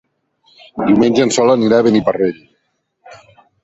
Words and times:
Diumenge 0.91 1.23
en 1.27 1.35
Sol 1.37 1.55
anirà 1.59 1.81
a 1.83 1.89
Beniparrell. 1.91 2.45